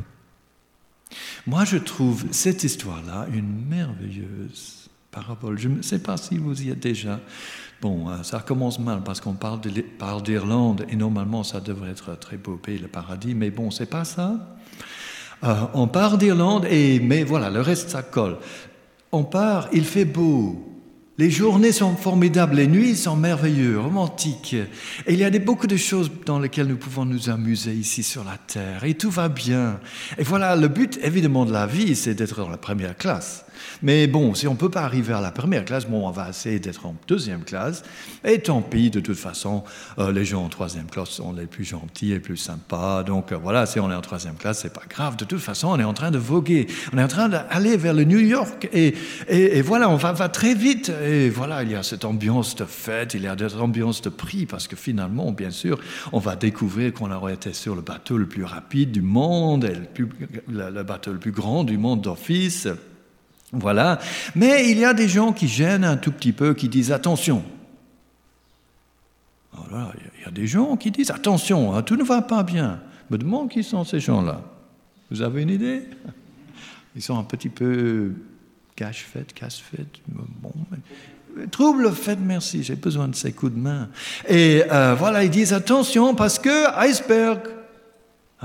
Moi, 1.46 1.64
je 1.64 1.76
trouve 1.76 2.24
cette 2.32 2.64
histoire-là 2.64 3.26
une 3.32 3.66
merveilleuse 3.66 4.88
parabole. 5.10 5.58
Je 5.58 5.68
ne 5.68 5.82
sais 5.82 6.00
pas 6.00 6.16
si 6.16 6.38
vous 6.38 6.62
y 6.62 6.70
êtes 6.70 6.80
déjà. 6.80 7.20
Bon, 7.80 8.08
euh, 8.08 8.22
ça 8.22 8.40
commence 8.40 8.78
mal 8.78 9.02
parce 9.04 9.20
qu'on 9.20 9.34
parle 9.34 9.60
d'Irlande 10.22 10.86
et 10.88 10.96
normalement 10.96 11.42
ça 11.42 11.60
devrait 11.60 11.90
être 11.90 12.18
très 12.18 12.36
beau 12.36 12.56
pays, 12.56 12.78
le 12.78 12.88
paradis, 12.88 13.34
mais 13.34 13.50
bon, 13.50 13.70
c'est 13.70 13.90
pas 13.90 14.04
ça. 14.04 14.56
Euh, 15.42 15.54
on 15.74 15.86
part 15.86 16.16
d'Irlande 16.16 16.66
et 16.70 17.00
mais 17.00 17.24
voilà, 17.24 17.50
le 17.50 17.60
reste 17.60 17.90
ça 17.90 18.02
colle. 18.02 18.38
On 19.12 19.24
part, 19.24 19.68
il 19.72 19.84
fait 19.84 20.04
beau, 20.04 20.74
les 21.16 21.30
journées 21.30 21.70
sont 21.70 21.94
formidables, 21.94 22.56
les 22.56 22.66
nuits 22.66 22.96
sont 22.96 23.14
merveilleuses, 23.14 23.78
romantiques. 23.78 24.56
Et 25.06 25.12
il 25.12 25.20
y 25.20 25.24
a 25.24 25.30
des, 25.30 25.38
beaucoup 25.38 25.68
de 25.68 25.76
choses 25.76 26.10
dans 26.26 26.40
lesquelles 26.40 26.66
nous 26.66 26.76
pouvons 26.76 27.04
nous 27.04 27.30
amuser 27.30 27.72
ici 27.72 28.02
sur 28.02 28.24
la 28.24 28.36
Terre. 28.36 28.82
Et 28.82 28.94
tout 28.94 29.10
va 29.10 29.28
bien. 29.28 29.78
Et 30.18 30.24
voilà, 30.24 30.56
le 30.56 30.66
but 30.66 30.98
évidemment 31.04 31.44
de 31.44 31.52
la 31.52 31.66
vie, 31.66 31.94
c'est 31.94 32.14
d'être 32.14 32.36
dans 32.36 32.48
la 32.48 32.56
première 32.56 32.96
classe. 32.96 33.44
Mais 33.82 34.06
bon, 34.06 34.34
si 34.34 34.46
on 34.48 34.52
ne 34.52 34.58
peut 34.58 34.70
pas 34.70 34.82
arriver 34.82 35.12
à 35.12 35.20
la 35.20 35.30
première 35.30 35.64
classe, 35.64 35.86
bon, 35.86 36.06
on 36.06 36.10
va 36.10 36.28
essayer 36.30 36.58
d'être 36.58 36.86
en 36.86 36.94
deuxième 37.06 37.44
classe. 37.44 37.82
Et 38.24 38.38
tant 38.38 38.62
pis, 38.62 38.90
de 38.90 39.00
toute 39.00 39.18
façon, 39.18 39.64
euh, 39.98 40.12
les 40.12 40.24
gens 40.24 40.44
en 40.44 40.48
troisième 40.48 40.86
classe 40.86 41.10
sont 41.10 41.32
les 41.32 41.46
plus 41.46 41.64
gentils 41.64 42.12
et 42.12 42.20
plus 42.20 42.36
sympas. 42.36 43.02
Donc 43.02 43.32
euh, 43.32 43.36
voilà, 43.36 43.66
si 43.66 43.80
on 43.80 43.90
est 43.90 43.94
en 43.94 44.00
troisième 44.00 44.36
classe, 44.36 44.60
c'est 44.62 44.72
pas 44.72 44.84
grave. 44.88 45.16
De 45.16 45.24
toute 45.24 45.40
façon, 45.40 45.68
on 45.68 45.78
est 45.78 45.84
en 45.84 45.94
train 45.94 46.10
de 46.10 46.18
voguer. 46.18 46.66
On 46.92 46.98
est 46.98 47.02
en 47.02 47.08
train 47.08 47.28
d'aller 47.28 47.76
vers 47.76 47.94
le 47.94 48.04
New 48.04 48.18
York. 48.18 48.68
Et, 48.72 49.62
voilà, 49.62 49.88
on 49.88 49.96
va, 49.96 50.28
très 50.28 50.54
vite. 50.54 50.92
Et 51.04 51.30
voilà, 51.30 51.62
il 51.62 51.70
y 51.70 51.74
a 51.74 51.82
cette 51.82 52.04
ambiance 52.04 52.54
de 52.56 52.64
fête, 52.64 53.14
il 53.14 53.22
y 53.22 53.26
a 53.26 53.36
cette 53.36 53.60
ambiance 53.60 54.02
de 54.02 54.08
prix, 54.08 54.46
parce 54.46 54.68
que 54.68 54.76
finalement, 54.76 55.32
bien 55.32 55.50
sûr, 55.50 55.78
on 56.12 56.18
va 56.18 56.36
découvrir 56.36 56.92
qu'on 56.92 57.10
aurait 57.10 57.34
été 57.34 57.52
sur 57.52 57.74
le 57.74 57.82
bateau 57.82 58.16
le 58.16 58.26
plus 58.26 58.44
rapide 58.44 58.92
du 58.92 59.02
monde, 59.02 59.64
et 59.64 59.76
le 60.48 60.82
bateau 60.82 61.12
le 61.12 61.18
plus 61.18 61.32
grand 61.32 61.64
du 61.64 61.78
monde 61.78 62.02
d'office. 62.02 62.68
Voilà. 63.54 63.98
Mais 64.34 64.70
il 64.70 64.78
y 64.78 64.84
a 64.84 64.94
des 64.94 65.08
gens 65.08 65.32
qui 65.32 65.48
gênent 65.48 65.84
un 65.84 65.96
tout 65.96 66.12
petit 66.12 66.32
peu, 66.32 66.54
qui 66.54 66.68
disent 66.68 66.92
attention. 66.92 67.42
Voilà, 69.52 69.92
il 70.18 70.24
y 70.24 70.28
a 70.28 70.30
des 70.30 70.46
gens 70.46 70.76
qui 70.76 70.90
disent 70.90 71.10
attention, 71.10 71.74
hein, 71.74 71.82
tout 71.82 71.96
ne 71.96 72.02
va 72.02 72.22
pas 72.22 72.42
bien. 72.42 72.80
Je 73.08 73.14
me 73.14 73.18
demande 73.18 73.50
qui 73.50 73.62
sont 73.62 73.84
ces 73.84 74.00
gens-là. 74.00 74.42
Vous 75.10 75.22
avez 75.22 75.42
une 75.42 75.50
idée? 75.50 75.82
Ils 76.96 77.02
sont 77.02 77.18
un 77.18 77.24
petit 77.24 77.48
peu 77.48 78.12
cache-fête, 78.76 79.32
casse-fête. 79.32 79.86
Bon, 80.08 80.52
trouble 81.50 81.92
fait, 81.92 82.16
merci, 82.16 82.62
j'ai 82.62 82.76
besoin 82.76 83.08
de 83.08 83.14
ces 83.14 83.32
coups 83.32 83.52
de 83.52 83.58
main. 83.58 83.88
Et 84.28 84.62
euh, 84.70 84.94
voilà, 84.94 85.24
ils 85.24 85.30
disent 85.30 85.52
attention 85.52 86.14
parce 86.14 86.38
que 86.38 86.76
iceberg. 86.78 87.40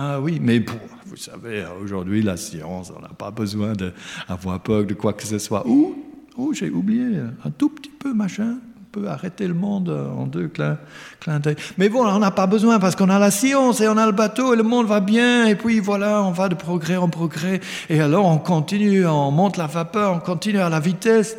Ah 0.01 0.17
oui, 0.21 0.39
mais 0.41 0.63
vous 1.05 1.17
savez, 1.17 1.65
aujourd'hui, 1.83 2.21
la 2.21 2.37
science, 2.37 2.89
on 2.95 3.01
n'a 3.01 3.09
pas 3.09 3.31
besoin 3.31 3.73
d'avoir 3.73 4.61
peur 4.61 4.85
de 4.85 4.93
quoi 4.93 5.11
que 5.11 5.25
ce 5.25 5.37
soit. 5.39 5.67
Ou, 5.67 5.93
oh, 6.37 6.53
j'ai 6.53 6.69
oublié, 6.69 7.17
un 7.43 7.49
tout 7.49 7.67
petit 7.67 7.89
peu, 7.89 8.13
machin, 8.13 8.59
on 8.79 8.83
peut 8.93 9.09
arrêter 9.09 9.45
le 9.45 9.53
monde 9.53 9.89
en 9.89 10.25
deux 10.25 10.47
clins, 10.47 10.77
d'œil. 11.41 11.57
Mais 11.77 11.89
bon, 11.89 12.07
on 12.07 12.19
n'a 12.19 12.31
pas 12.31 12.47
besoin 12.47 12.79
parce 12.79 12.95
qu'on 12.95 13.09
a 13.09 13.19
la 13.19 13.29
science 13.29 13.81
et 13.81 13.89
on 13.89 13.97
a 13.97 14.05
le 14.05 14.13
bateau 14.13 14.53
et 14.53 14.55
le 14.55 14.63
monde 14.63 14.87
va 14.87 15.01
bien. 15.01 15.47
Et 15.47 15.55
puis 15.55 15.81
voilà, 15.81 16.23
on 16.23 16.31
va 16.31 16.47
de 16.47 16.55
progrès 16.55 16.95
en 16.95 17.09
progrès. 17.09 17.59
Et 17.89 17.99
alors 17.99 18.25
on 18.25 18.37
continue, 18.37 19.05
on 19.05 19.31
monte 19.31 19.57
la 19.57 19.67
vapeur, 19.67 20.13
on 20.13 20.19
continue 20.19 20.59
à 20.59 20.69
la 20.69 20.79
vitesse. 20.79 21.35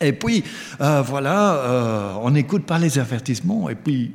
Et 0.00 0.14
puis 0.14 0.42
euh, 0.80 1.02
voilà, 1.02 1.56
euh, 1.56 2.14
on 2.22 2.30
n'écoute 2.30 2.64
pas 2.64 2.78
les 2.78 2.98
avertissements. 2.98 3.68
Et 3.68 3.74
puis, 3.74 4.14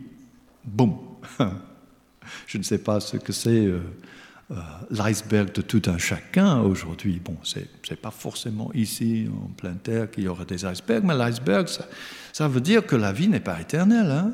boum. 0.65 0.95
Je 2.49 2.57
ne 2.57 2.63
sais 2.63 2.79
pas 2.79 2.99
ce 2.99 3.15
que 3.17 3.31
c'est. 3.31 3.65
Euh, 3.65 3.79
euh, 4.51 4.55
l'iceberg 4.89 5.51
de 5.53 5.61
tout 5.61 5.83
un 5.85 5.99
chacun 5.99 6.61
aujourd'hui. 6.61 7.21
Bon, 7.23 7.37
c'est 7.43 7.67
n'est 7.91 7.95
pas 7.95 8.09
forcément 8.09 8.71
ici, 8.73 9.27
en 9.31 9.49
pleine 9.49 9.77
terre, 9.77 10.09
qu'il 10.09 10.23
y 10.23 10.27
aura 10.27 10.43
des 10.43 10.65
icebergs, 10.65 11.03
mais 11.03 11.15
l'iceberg, 11.15 11.67
ça, 12.33 12.47
veut 12.47 12.59
dire 12.59 12.83
que 12.83 12.95
la 12.95 13.11
vie 13.11 13.27
n'est 13.27 13.39
pas 13.39 13.61
éternelle. 13.61 14.09
Hein. 14.09 14.31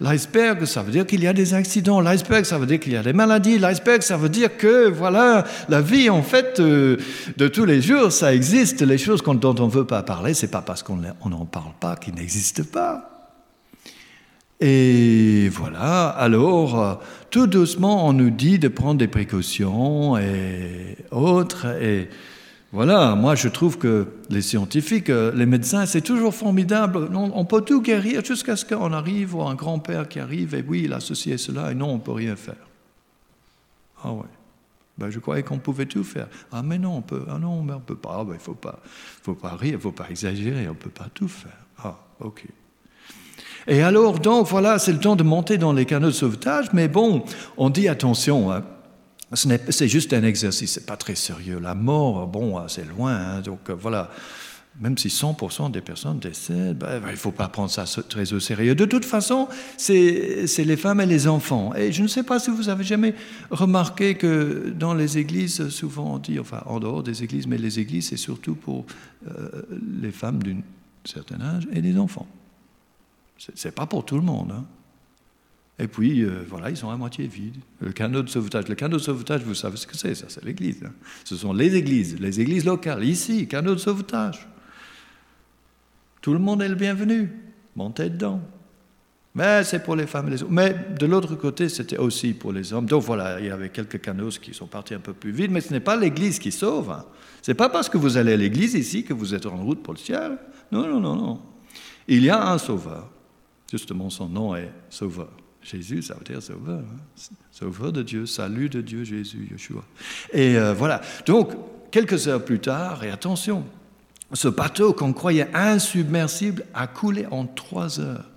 L'iceberg, 0.00 0.64
ça 0.66 0.84
veut 0.84 0.92
dire 0.92 1.04
qu'il 1.04 1.24
y 1.24 1.26
a 1.26 1.32
des 1.32 1.52
accidents. 1.52 2.00
L'iceberg, 2.00 2.44
ça 2.44 2.58
veut 2.58 2.66
dire 2.66 2.78
qu'il 2.78 2.92
y 2.92 2.96
a 2.96 3.02
des 3.02 3.12
maladies. 3.12 3.58
L'iceberg, 3.58 4.02
ça 4.02 4.16
veut 4.16 4.28
dire 4.28 4.56
que, 4.56 4.88
voilà, 4.88 5.44
la 5.68 5.80
vie, 5.80 6.08
en 6.08 6.22
fait, 6.22 6.60
euh, 6.60 6.96
de 7.36 7.48
tous 7.48 7.64
les 7.64 7.82
jours, 7.82 8.12
ça 8.12 8.32
existe. 8.32 8.82
Les 8.82 8.98
choses 8.98 9.20
dont 9.24 9.56
on 9.58 9.66
ne 9.66 9.72
veut 9.72 9.86
pas 9.86 10.04
parler, 10.04 10.32
c'est 10.34 10.52
pas 10.52 10.62
parce 10.62 10.84
qu'on 10.84 10.96
n'en 10.96 11.44
parle 11.44 11.72
pas 11.80 11.96
qu'ils 11.96 12.14
n'existent 12.14 12.62
pas. 12.72 13.09
Et 14.60 15.48
voilà, 15.48 16.08
alors, 16.08 17.02
tout 17.30 17.46
doucement, 17.46 18.06
on 18.06 18.12
nous 18.12 18.30
dit 18.30 18.58
de 18.58 18.68
prendre 18.68 18.98
des 18.98 19.08
précautions 19.08 20.18
et 20.18 20.98
autres. 21.10 21.66
Et 21.80 22.10
voilà, 22.72 23.14
moi 23.14 23.34
je 23.34 23.48
trouve 23.48 23.78
que 23.78 24.08
les 24.28 24.42
scientifiques, 24.42 25.08
les 25.08 25.46
médecins, 25.46 25.86
c'est 25.86 26.02
toujours 26.02 26.34
formidable. 26.34 27.08
On, 27.14 27.44
peut 27.46 27.62
tout 27.62 27.80
guérir 27.80 28.22
jusqu'à 28.22 28.54
ce 28.54 28.66
qu'on 28.66 28.92
arrive 28.92 29.34
à 29.36 29.44
un 29.44 29.54
grand-père 29.54 30.08
qui 30.08 30.20
arrive 30.20 30.54
et 30.54 30.62
oui, 30.66 30.82
il 30.84 30.92
a 30.92 31.00
ceci 31.00 31.32
et 31.32 31.38
cela, 31.38 31.72
et 31.72 31.74
non, 31.74 31.92
on 31.92 31.94
ne 31.94 32.00
peut 32.00 32.12
rien 32.12 32.36
faire. 32.36 32.68
Ah 34.04 34.12
ouais. 34.12 34.28
Ben, 34.98 35.08
je 35.08 35.18
croyais 35.18 35.42
qu'on 35.42 35.58
pouvait 35.58 35.86
tout 35.86 36.04
faire. 36.04 36.28
Ah 36.52 36.62
mais 36.62 36.78
non, 36.78 36.98
on 36.98 37.02
peut. 37.02 37.24
Ah 37.30 37.38
non, 37.38 37.62
mais 37.62 37.72
on 37.72 37.80
peut 37.80 37.96
pas. 37.96 38.18
Ah, 38.20 38.24
ben, 38.24 38.34
il 38.34 38.40
faut 38.40 38.52
pas, 38.52 38.78
faut 39.22 39.34
pas 39.34 39.56
rire, 39.56 39.74
il 39.74 39.80
faut 39.80 39.92
pas 39.92 40.10
exagérer. 40.10 40.68
On 40.68 40.74
peut 40.74 40.90
pas 40.90 41.08
tout 41.14 41.28
faire. 41.28 41.56
Ah, 41.82 41.98
ok. 42.20 42.44
Et 43.66 43.82
alors, 43.82 44.18
donc, 44.18 44.46
voilà, 44.48 44.78
c'est 44.78 44.92
le 44.92 44.98
temps 44.98 45.16
de 45.16 45.22
monter 45.22 45.58
dans 45.58 45.72
les 45.72 45.84
canaux 45.84 46.08
de 46.08 46.12
sauvetage, 46.12 46.66
mais 46.72 46.88
bon, 46.88 47.24
on 47.56 47.70
dit 47.70 47.88
attention, 47.88 48.52
hein, 48.52 48.62
c'est 49.32 49.88
juste 49.88 50.12
un 50.12 50.24
exercice, 50.24 50.72
c'est 50.72 50.86
pas 50.86 50.96
très 50.96 51.14
sérieux. 51.14 51.60
La 51.60 51.74
mort, 51.74 52.26
bon, 52.26 52.66
c'est 52.68 52.88
loin, 52.88 53.14
hein, 53.14 53.40
donc 53.40 53.70
euh, 53.70 53.74
voilà. 53.74 54.10
Même 54.80 54.96
si 54.96 55.08
100% 55.08 55.72
des 55.72 55.80
personnes 55.80 56.20
décèdent, 56.20 56.78
ben, 56.78 57.00
ben, 57.00 57.08
il 57.08 57.12
ne 57.12 57.16
faut 57.16 57.32
pas 57.32 57.48
prendre 57.48 57.70
ça 57.70 57.84
très 58.08 58.32
au 58.32 58.40
sérieux. 58.40 58.74
De 58.74 58.86
toute 58.86 59.04
façon, 59.04 59.48
c'est 59.76 60.46
les 60.58 60.76
femmes 60.76 61.00
et 61.00 61.06
les 61.06 61.26
enfants. 61.26 61.74
Et 61.74 61.92
je 61.92 62.02
ne 62.02 62.08
sais 62.08 62.22
pas 62.22 62.38
si 62.38 62.50
vous 62.50 62.68
avez 62.68 62.84
jamais 62.84 63.14
remarqué 63.50 64.14
que 64.14 64.72
dans 64.74 64.94
les 64.94 65.18
églises, 65.18 65.68
souvent 65.68 66.14
on 66.14 66.18
dit, 66.18 66.38
enfin 66.38 66.62
en 66.66 66.80
dehors 66.80 67.02
des 67.02 67.22
églises, 67.22 67.46
mais 67.46 67.58
les 67.58 67.78
églises, 67.78 68.08
c'est 68.08 68.16
surtout 68.16 68.54
pour 68.54 68.86
euh, 69.28 69.62
les 70.00 70.12
femmes 70.12 70.42
d'un 70.42 70.60
certain 71.04 71.40
âge 71.42 71.68
et 71.72 71.80
les 71.80 71.98
enfants. 71.98 72.26
C'est 73.54 73.74
pas 73.74 73.86
pour 73.86 74.04
tout 74.04 74.16
le 74.16 74.22
monde. 74.22 74.52
Hein. 74.52 74.64
Et 75.78 75.88
puis, 75.88 76.22
euh, 76.22 76.44
voilà, 76.46 76.68
ils 76.68 76.76
sont 76.76 76.90
à 76.90 76.96
moitié 76.96 77.26
vides. 77.26 77.56
Le 77.80 77.90
canot 77.90 78.22
de 78.22 78.28
sauvetage, 78.28 78.68
le 78.68 78.74
canot 78.74 78.98
de 78.98 79.02
sauvetage, 79.02 79.42
vous 79.42 79.54
savez 79.54 79.78
ce 79.78 79.86
que 79.86 79.96
c'est, 79.96 80.14
ça, 80.14 80.26
c'est 80.28 80.44
l'église. 80.44 80.82
Hein. 80.84 80.92
Ce 81.24 81.36
sont 81.36 81.54
les 81.54 81.74
églises, 81.74 82.20
les 82.20 82.38
églises 82.38 82.66
locales, 82.66 83.02
ici, 83.02 83.48
canot 83.48 83.74
de 83.74 83.80
sauvetage. 83.80 84.46
Tout 86.20 86.34
le 86.34 86.38
monde 86.38 86.60
est 86.60 86.68
le 86.68 86.74
bienvenu. 86.74 87.32
Montez 87.76 88.10
dedans. 88.10 88.42
Mais 89.34 89.64
c'est 89.64 89.82
pour 89.82 89.96
les 89.96 90.06
femmes 90.06 90.28
et 90.28 90.32
les 90.32 90.42
hommes. 90.42 90.52
Mais 90.52 90.76
de 90.98 91.06
l'autre 91.06 91.34
côté, 91.36 91.70
c'était 91.70 91.96
aussi 91.96 92.34
pour 92.34 92.52
les 92.52 92.74
hommes. 92.74 92.84
Donc 92.84 93.02
voilà, 93.04 93.40
il 93.40 93.46
y 93.46 93.50
avait 93.50 93.70
quelques 93.70 94.02
canots 94.02 94.30
qui 94.30 94.52
sont 94.52 94.66
partis 94.66 94.92
un 94.92 95.00
peu 95.00 95.14
plus 95.14 95.30
vite, 95.30 95.50
mais 95.50 95.62
ce 95.62 95.72
n'est 95.72 95.80
pas 95.80 95.96
l'église 95.96 96.38
qui 96.38 96.52
sauve. 96.52 96.90
Hein. 96.90 97.06
Ce 97.40 97.50
n'est 97.50 97.56
pas 97.56 97.70
parce 97.70 97.88
que 97.88 97.96
vous 97.96 98.18
allez 98.18 98.34
à 98.34 98.36
l'église 98.36 98.74
ici 98.74 99.02
que 99.02 99.14
vous 99.14 99.34
êtes 99.34 99.46
en 99.46 99.56
route 99.56 99.82
pour 99.82 99.94
le 99.94 99.98
ciel. 99.98 100.36
Non, 100.70 100.86
non, 100.86 101.00
non, 101.00 101.16
non. 101.16 101.40
Il 102.06 102.22
y 102.22 102.28
a 102.28 102.50
un 102.50 102.58
sauveur. 102.58 103.08
Justement, 103.70 104.10
son 104.10 104.28
nom 104.28 104.56
est 104.56 104.70
Sauveur. 104.88 105.30
Jésus, 105.62 106.02
ça 106.02 106.14
veut 106.14 106.24
dire 106.24 106.42
Sauveur. 106.42 106.80
Hein. 106.80 107.34
Sauveur 107.52 107.92
de 107.92 108.02
Dieu, 108.02 108.26
salut 108.26 108.68
de 108.68 108.80
Dieu, 108.80 109.04
Jésus, 109.04 109.48
Yeshua. 109.50 109.84
Et 110.32 110.56
euh, 110.56 110.74
voilà. 110.74 111.00
Donc, 111.26 111.52
quelques 111.90 112.26
heures 112.26 112.44
plus 112.44 112.60
tard, 112.60 113.04
et 113.04 113.10
attention, 113.10 113.64
ce 114.32 114.48
bateau 114.48 114.92
qu'on 114.92 115.12
croyait 115.12 115.54
insubmersible 115.54 116.64
a 116.74 116.86
coulé 116.86 117.26
en 117.30 117.46
trois 117.46 118.00
heures. 118.00 118.28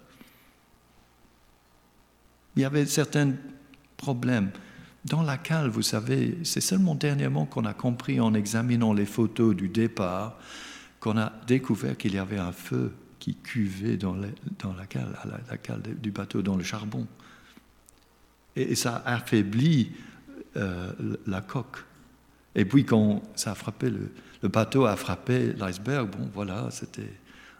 Il 2.55 2.61
y 2.61 2.65
avait 2.65 2.85
certains 2.85 3.33
problèmes. 3.97 4.51
Dans 5.05 5.23
la 5.23 5.37
cale, 5.37 5.69
vous 5.69 5.81
savez, 5.81 6.37
c'est 6.43 6.61
seulement 6.61 6.95
dernièrement 6.95 7.45
qu'on 7.45 7.65
a 7.65 7.73
compris 7.73 8.19
en 8.19 8.33
examinant 8.33 8.93
les 8.93 9.05
photos 9.05 9.55
du 9.55 9.67
départ 9.67 10.37
qu'on 10.99 11.17
a 11.17 11.33
découvert 11.47 11.97
qu'il 11.97 12.13
y 12.13 12.17
avait 12.17 12.37
un 12.37 12.51
feu 12.51 12.93
qui 13.23 13.35
cuvait 13.35 13.95
dans, 13.95 14.15
la 14.17 14.85
cale, 14.85 15.17
la, 15.49 15.57
cale 15.57 15.81
du 16.01 16.11
bateau, 16.11 16.41
dans 16.41 16.57
le 16.57 16.63
charbon. 16.65 17.07
Et, 18.57 18.75
ça 18.75 19.01
affaiblit 19.05 19.93
euh, 20.57 20.91
la 21.25 21.39
coque. 21.39 21.85
Et 22.53 22.65
puis 22.65 22.83
quand 22.83 23.21
ça 23.37 23.51
a 23.51 23.55
frappé, 23.55 23.89
le, 23.89 24.49
bateau 24.49 24.85
a 24.85 24.97
frappé 24.97 25.53
l'iceberg, 25.53 26.09
bon 26.09 26.29
voilà, 26.33 26.67
c'était 26.69 27.13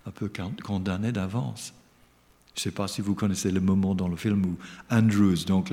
un 0.06 0.12
peu 0.12 0.30
condamné 0.62 1.14
d'avance. 1.14 1.74
Je 2.56 2.60
ne 2.60 2.64
sais 2.64 2.72
pas 2.72 2.90
si 2.90 3.00
vous 3.00 3.16
connaissez 3.16 3.50
le 3.50 3.62
moment 3.62 3.96
dans 3.96 4.10
le 4.10 4.18
film 4.18 4.46
où 4.46 4.58
Andrews, 4.90 5.46
donc 5.48 5.72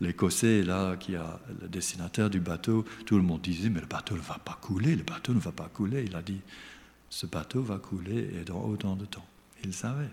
l'Écossais, 0.00 0.64
là, 0.64 0.96
qui 0.96 1.14
a 1.14 1.38
le 1.62 1.68
dessinateur 1.68 2.30
du 2.30 2.40
bateau, 2.40 2.84
tout 3.06 3.16
le 3.16 3.22
monde 3.22 3.42
disait, 3.42 3.70
mais 3.70 3.80
le 3.80 3.86
bateau 3.86 4.16
ne 4.16 4.22
va 4.22 4.40
pas 4.44 4.58
couler, 4.60 4.96
le 4.96 5.04
bateau 5.04 5.32
ne 5.32 5.38
va 5.38 5.52
pas 5.52 5.70
couler. 5.72 6.02
Il 6.04 6.16
a 6.16 6.22
dit, 6.22 6.40
ce 7.10 7.26
bateau 7.26 7.60
va 7.60 7.76
couler 7.76 8.30
et 8.40 8.44
dans 8.44 8.62
autant 8.62 8.94
de 8.94 9.04
temps. 9.04 9.26
Il 9.64 9.74
savait. 9.74 10.08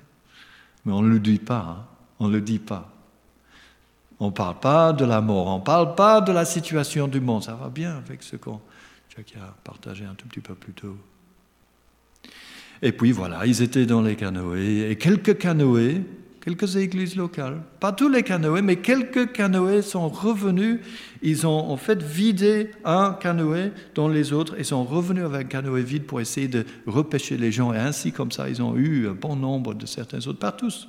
Mais 0.84 0.92
on 0.92 1.02
ne 1.02 1.10
le 1.10 1.20
dit 1.20 1.40
pas, 1.40 1.60
hein. 1.60 1.86
on 2.20 2.28
ne 2.28 2.34
le 2.34 2.42
dit 2.42 2.60
pas. 2.60 2.92
On 4.20 4.28
ne 4.28 4.32
parle 4.32 4.60
pas 4.60 4.94
de 4.94 5.06
la 5.06 5.22
mort, 5.22 5.48
on 5.48 5.60
ne 5.60 5.64
parle 5.64 5.94
pas 5.94 6.22
de 6.22 6.32
la 6.32 6.44
situation 6.44 7.08
du 7.08 7.22
monde. 7.22 7.44
Ça 7.44 7.54
va 7.54 7.70
bien 7.70 7.98
avec 7.98 8.24
ce 8.24 8.36
qu'on 8.36 8.56
a 8.56 9.54
partagé 9.64 10.06
un 10.06 10.16
tout 10.16 10.28
petit 10.28 10.40
peu 10.40 10.56
plus 10.56 10.74
tôt. 10.74 10.98
Et 12.82 12.92
puis 12.92 13.12
voilà, 13.12 13.46
ils 13.46 13.62
étaient 13.62 13.86
dans 13.86 14.02
les 14.02 14.16
canoës, 14.16 14.92
et 14.92 14.96
quelques 14.98 15.38
canoës, 15.38 16.02
quelques 16.48 16.78
églises 16.78 17.18
locales, 17.18 17.62
pas 17.82 17.92
tous 17.92 18.08
les 18.08 18.24
canoës, 18.24 18.62
mais 18.62 18.78
quelques 18.78 19.34
canoës 19.34 19.82
sont 19.82 20.08
revenus, 20.08 20.80
ils 21.22 21.46
ont 21.46 21.70
en 21.70 21.76
fait 21.76 22.02
vidé 22.02 22.72
un 22.86 23.18
canoë 23.20 23.74
dans 23.96 24.08
les 24.08 24.32
autres, 24.32 24.58
et 24.58 24.64
sont 24.64 24.86
revenus 24.86 25.26
avec 25.26 25.48
un 25.48 25.50
canoë 25.50 25.84
vide 25.84 26.06
pour 26.06 26.22
essayer 26.22 26.48
de 26.48 26.66
repêcher 26.86 27.36
les 27.36 27.52
gens, 27.52 27.74
et 27.74 27.78
ainsi 27.78 28.14
comme 28.14 28.32
ça, 28.32 28.48
ils 28.48 28.62
ont 28.62 28.78
eu 28.78 29.10
un 29.10 29.12
bon 29.12 29.36
nombre 29.36 29.74
de 29.74 29.86
certains 29.86 30.26
autres, 30.26 30.40
pas 30.40 30.54
tous, 30.54 30.88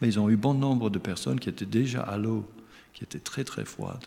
mais 0.00 0.08
ils 0.08 0.18
ont 0.18 0.30
eu 0.30 0.36
bon 0.36 0.54
nombre 0.54 0.88
de 0.88 0.98
personnes 0.98 1.38
qui 1.38 1.50
étaient 1.50 1.66
déjà 1.66 2.00
à 2.00 2.16
l'eau, 2.16 2.48
qui 2.94 3.04
étaient 3.04 3.18
très 3.18 3.44
très 3.44 3.66
froides. 3.66 4.06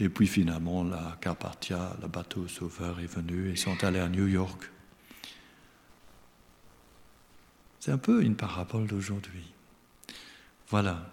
Et 0.00 0.08
puis 0.08 0.26
finalement, 0.26 0.82
la 0.82 1.18
Carpathia, 1.20 1.94
le 2.00 2.08
bateau 2.08 2.48
sauveur 2.48 3.00
est 3.00 3.14
venu, 3.14 3.50
et 3.50 3.56
sont 3.56 3.84
allés 3.84 4.00
à 4.00 4.08
New 4.08 4.26
York. 4.26 4.70
C'est 7.86 7.92
un 7.92 7.98
peu 7.98 8.24
une 8.24 8.34
parabole 8.34 8.88
d'aujourd'hui. 8.88 9.44
Voilà, 10.70 11.08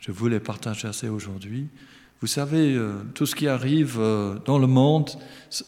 je 0.00 0.12
voulais 0.12 0.40
partager 0.40 0.90
ça 0.94 1.12
aujourd'hui. 1.12 1.68
Vous 2.22 2.26
savez, 2.26 2.74
euh, 2.74 3.02
tout 3.12 3.26
ce 3.26 3.34
qui 3.34 3.46
arrive 3.46 3.96
euh, 3.98 4.38
dans 4.46 4.58
le 4.58 4.66
monde, 4.66 5.10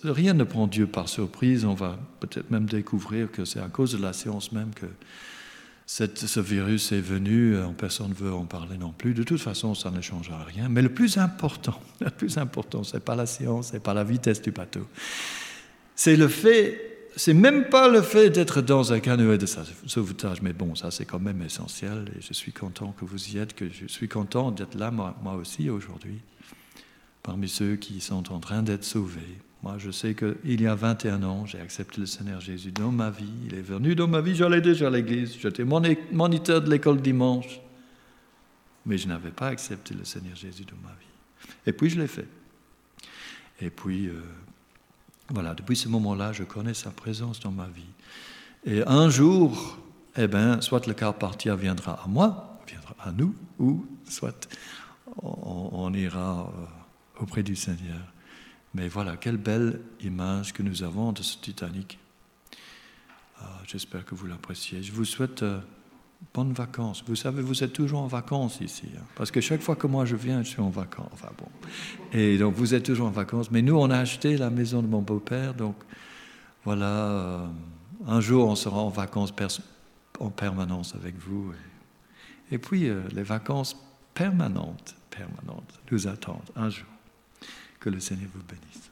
rien 0.04 0.32
ne 0.32 0.44
prend 0.44 0.66
Dieu 0.66 0.86
par 0.86 1.10
surprise. 1.10 1.66
On 1.66 1.74
va 1.74 1.98
peut-être 2.20 2.50
même 2.50 2.64
découvrir 2.64 3.30
que 3.30 3.44
c'est 3.44 3.60
à 3.60 3.68
cause 3.68 3.92
de 3.92 4.02
la 4.02 4.14
science 4.14 4.50
même 4.52 4.70
que 4.72 4.86
ce 5.84 6.40
virus 6.40 6.92
est 6.92 7.02
venu. 7.02 7.54
Euh, 7.54 7.66
personne 7.76 8.08
ne 8.08 8.14
veut 8.14 8.32
en 8.32 8.46
parler 8.46 8.78
non 8.78 8.92
plus. 8.96 9.12
De 9.12 9.24
toute 9.24 9.42
façon, 9.42 9.74
ça 9.74 9.90
ne 9.90 10.00
changera 10.00 10.44
rien. 10.44 10.70
Mais 10.70 10.80
le 10.80 10.94
plus 10.94 11.18
important, 11.18 11.78
le 12.00 12.08
plus 12.08 12.38
important, 12.38 12.84
c'est 12.84 13.04
pas 13.04 13.16
la 13.16 13.26
science, 13.26 13.68
c'est 13.72 13.82
pas 13.82 13.92
la 13.92 14.02
vitesse 14.02 14.40
du 14.40 14.52
bateau. 14.52 14.86
C'est 15.94 16.16
le 16.16 16.28
fait 16.28 16.87
c'est 17.18 17.34
même 17.34 17.68
pas 17.68 17.88
le 17.88 18.00
fait 18.00 18.30
d'être 18.30 18.62
dans 18.62 18.92
un 18.92 19.00
canoë 19.00 19.38
de 19.38 19.46
sauvetage, 19.86 20.40
mais 20.40 20.52
bon, 20.52 20.76
ça 20.76 20.92
c'est 20.92 21.04
quand 21.04 21.18
même 21.18 21.42
essentiel 21.42 22.04
et 22.16 22.22
je 22.22 22.32
suis 22.32 22.52
content 22.52 22.92
que 22.92 23.04
vous 23.04 23.30
y 23.30 23.38
êtes, 23.38 23.54
que 23.56 23.68
je 23.68 23.86
suis 23.88 24.08
content 24.08 24.52
d'être 24.52 24.76
là 24.76 24.92
moi, 24.92 25.14
aussi 25.34 25.68
aujourd'hui, 25.68 26.20
parmi 27.24 27.48
ceux 27.48 27.74
qui 27.74 28.00
sont 28.00 28.32
en 28.32 28.38
train 28.38 28.62
d'être 28.62 28.84
sauvés. 28.84 29.38
Moi, 29.64 29.74
je 29.78 29.90
sais 29.90 30.14
qu'il 30.14 30.60
y 30.62 30.66
a 30.68 30.76
21 30.76 31.24
ans, 31.24 31.44
j'ai 31.44 31.58
accepté 31.58 32.00
le 32.00 32.06
Seigneur 32.06 32.40
Jésus 32.40 32.70
dans 32.70 32.92
ma 32.92 33.10
vie. 33.10 33.26
Il 33.46 33.54
est 33.56 33.62
venu 33.62 33.96
dans 33.96 34.06
ma 34.06 34.20
vie, 34.20 34.36
j'allais 34.36 34.60
déjà 34.60 34.86
à 34.86 34.90
l'église, 34.90 35.36
j'étais 35.40 35.64
moniteur 35.64 36.60
de 36.62 36.70
l'école 36.70 37.00
dimanche, 37.00 37.60
mais 38.86 38.96
je 38.96 39.08
n'avais 39.08 39.32
pas 39.32 39.48
accepté 39.48 39.92
le 39.92 40.04
Seigneur 40.04 40.36
Jésus 40.36 40.64
dans 40.64 40.88
ma 40.88 40.94
vie. 40.94 41.52
Et 41.66 41.72
puis 41.72 41.90
je 41.90 42.00
l'ai 42.00 42.06
fait. 42.06 42.28
Et 43.60 43.70
puis, 43.70 44.06
euh, 44.06 44.22
voilà, 45.30 45.54
depuis 45.54 45.76
ce 45.76 45.88
moment-là, 45.88 46.32
je 46.32 46.44
connais 46.44 46.74
sa 46.74 46.90
présence 46.90 47.40
dans 47.40 47.50
ma 47.50 47.66
vie. 47.66 47.82
Et 48.64 48.82
un 48.86 49.10
jour, 49.10 49.78
eh 50.16 50.26
ben, 50.26 50.60
soit 50.60 50.86
le 50.86 50.94
Carpathia 50.94 51.54
viendra 51.54 52.02
à 52.02 52.06
moi, 52.06 52.58
viendra 52.66 52.94
à 52.98 53.12
nous, 53.12 53.34
ou 53.58 53.86
soit 54.08 54.48
on, 55.22 55.92
ira 55.92 56.40
euh, 56.40 57.22
auprès 57.22 57.42
du 57.42 57.56
Seigneur. 57.56 58.00
Mais 58.74 58.88
voilà, 58.88 59.16
quelle 59.16 59.36
belle 59.36 59.80
image 60.00 60.52
que 60.52 60.62
nous 60.62 60.82
avons 60.82 61.12
de 61.12 61.22
ce 61.22 61.38
Titanic. 61.38 61.98
Ah, 63.40 63.60
j'espère 63.66 64.04
que 64.04 64.14
vous 64.14 64.26
l'appréciez. 64.26 64.82
Je 64.82 64.92
vous 64.92 65.04
souhaite 65.04 65.42
euh, 65.42 65.60
bonnes 66.34 66.52
vacances. 66.52 67.04
Vous 67.06 67.16
savez, 67.16 67.42
vous 67.42 67.62
êtes 67.64 67.72
toujours 67.72 68.00
en 68.00 68.06
vacances 68.06 68.60
ici. 68.60 68.86
Hein. 68.96 69.02
parce 69.14 69.30
que 69.30 69.40
chaque 69.40 69.60
fois 69.60 69.76
que 69.76 69.86
moi 69.86 70.04
je 70.04 70.16
viens, 70.16 70.42
je 70.42 70.48
suis 70.48 70.60
en 70.60 70.70
vacances. 70.70 71.10
Enfin 71.12 71.30
bon. 71.36 71.48
Et 72.12 72.38
donc 72.38 72.54
vous 72.54 72.74
êtes 72.74 72.84
toujours 72.84 73.08
en 73.08 73.12
vacances. 73.12 73.50
Mais 73.50 73.62
nous, 73.62 73.76
on 73.76 73.90
a 73.90 73.98
acheté 73.98 74.36
la 74.36 74.50
maison 74.50 74.82
de 74.82 74.88
mon 74.88 75.02
beau-père. 75.02 75.54
Donc 75.54 75.76
voilà, 76.64 76.86
euh, 76.86 77.46
un 78.06 78.20
jour 78.20 78.48
on 78.48 78.56
sera 78.56 78.80
en 78.80 78.88
vacances 78.88 79.32
en 80.20 80.30
permanence 80.30 80.94
avec 80.94 81.16
vous. 81.18 81.52
Et, 82.50 82.58
puis 82.58 82.88
euh, 82.88 83.02
les 83.14 83.22
vacances 83.22 83.76
permanentes, 84.14 84.96
permanentes 85.10 85.80
nous 85.90 86.08
attendent 86.08 86.50
un 86.56 86.70
jour. 86.70 86.86
Que 87.80 87.90
le 87.90 88.00
Seigneur 88.00 88.28
vous 88.34 88.42
bénisse. 88.42 88.90